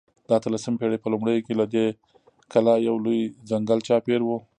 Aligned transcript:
د 0.27 0.29
اتلسمې 0.39 0.77
پېړۍ 0.79 0.97
په 1.01 1.07
لومړیو 1.13 1.45
کې 1.45 1.53
له 1.59 1.65
دې 1.73 1.85
کلا 2.51 2.75
یو 2.87 2.95
لوی 3.05 3.21
ځنګل 3.49 3.79
چاپېر 3.87 4.21
و. 4.23 4.29